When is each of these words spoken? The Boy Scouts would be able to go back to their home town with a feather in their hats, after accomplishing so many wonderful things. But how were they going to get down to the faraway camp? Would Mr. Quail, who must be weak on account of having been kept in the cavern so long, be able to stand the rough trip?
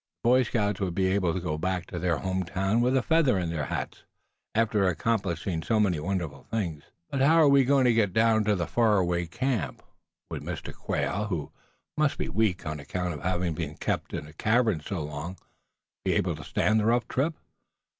The 0.23 0.29
Boy 0.29 0.41
Scouts 0.41 0.79
would 0.79 0.95
be 0.95 1.05
able 1.09 1.31
to 1.31 1.39
go 1.39 1.59
back 1.59 1.85
to 1.85 1.99
their 1.99 2.17
home 2.17 2.41
town 2.41 2.81
with 2.81 2.97
a 2.97 3.03
feather 3.03 3.37
in 3.37 3.51
their 3.51 3.65
hats, 3.65 4.01
after 4.55 4.87
accomplishing 4.87 5.61
so 5.61 5.79
many 5.79 5.99
wonderful 5.99 6.47
things. 6.49 6.85
But 7.11 7.21
how 7.21 7.47
were 7.47 7.59
they 7.59 7.63
going 7.65 7.85
to 7.85 7.93
get 7.93 8.11
down 8.11 8.43
to 8.45 8.55
the 8.55 8.65
faraway 8.65 9.27
camp? 9.27 9.83
Would 10.31 10.41
Mr. 10.41 10.73
Quail, 10.73 11.25
who 11.25 11.51
must 11.95 12.17
be 12.17 12.29
weak 12.29 12.65
on 12.65 12.79
account 12.79 13.13
of 13.13 13.21
having 13.21 13.53
been 13.53 13.75
kept 13.77 14.11
in 14.15 14.25
the 14.25 14.33
cavern 14.33 14.79
so 14.83 15.03
long, 15.03 15.37
be 16.03 16.13
able 16.13 16.35
to 16.35 16.43
stand 16.43 16.79
the 16.79 16.85
rough 16.85 17.07
trip? 17.07 17.35